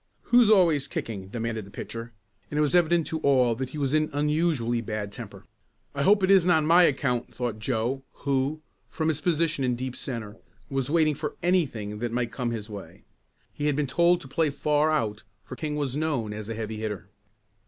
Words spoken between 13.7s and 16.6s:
been told to play far out, for King was known as a